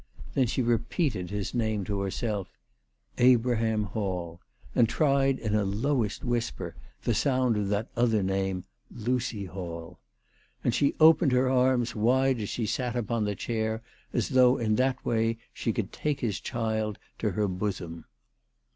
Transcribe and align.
Then 0.33 0.47
she 0.47 0.63
repeated 0.63 1.29
his 1.29 1.53
name 1.53 1.83
to 1.83 1.99
herself, 1.99 2.57
Abraham 3.19 3.83
Hall, 3.83 4.41
and 4.73 4.89
tried 4.89 5.37
in 5.37 5.53
a 5.53 5.63
lowest 5.63 6.23
whisper 6.23 6.73
the 7.03 7.13
sound 7.13 7.55
of 7.55 7.69
that 7.69 7.87
other 7.95 8.23
name, 8.23 8.63
Lucy 8.89 9.45
Hall. 9.45 9.99
And 10.63 10.73
she 10.73 10.95
opened 10.99 11.33
her 11.33 11.51
arms 11.51 11.93
wide 11.95 12.39
as 12.39 12.49
she 12.49 12.65
sat 12.65 12.95
upon 12.95 13.25
the 13.25 13.35
chair 13.35 13.83
as 14.11 14.29
though 14.29 14.57
in 14.57 14.73
that 14.77 15.05
way 15.05 15.37
she 15.53 15.71
could 15.71 15.91
take 15.93 16.19
his 16.21 16.39
child 16.39 16.97
to 17.19 17.33
her 17.33 17.47
bosom. 17.47 18.05